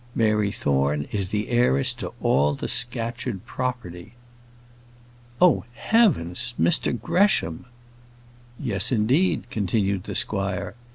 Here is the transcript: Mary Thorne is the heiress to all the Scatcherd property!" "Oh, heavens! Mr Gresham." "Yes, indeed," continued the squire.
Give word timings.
Mary 0.15 0.51
Thorne 0.51 1.07
is 1.11 1.29
the 1.29 1.49
heiress 1.49 1.93
to 1.93 2.11
all 2.21 2.55
the 2.55 2.67
Scatcherd 2.67 3.45
property!" 3.45 4.13
"Oh, 5.39 5.63
heavens! 5.75 6.55
Mr 6.59 6.99
Gresham." 6.99 7.65
"Yes, 8.59 8.91
indeed," 8.91 9.47
continued 9.51 10.05
the 10.05 10.15
squire. 10.15 10.73